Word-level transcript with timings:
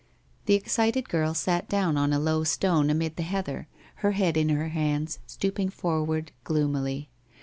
The 0.47 0.55
excited 0.55 1.09
girl 1.09 1.35
sat 1.35 1.69
down 1.69 1.95
on 1.95 2.11
a 2.11 2.17
low 2.17 2.43
stone 2.43 2.89
amid 2.89 3.17
the 3.17 3.21
heather, 3.21 3.67
her 3.97 4.13
head 4.13 4.35
in 4.35 4.49
her 4.49 4.69
hands, 4.69 5.19
stooping 5.27 5.69
forward, 5.69 6.31
gloomily. 6.43 7.11